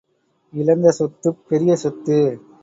இழந்த 0.53 0.91
சொத்துப் 0.91 1.43
பெரிய 1.47 1.75
சொத்து. 1.75 2.19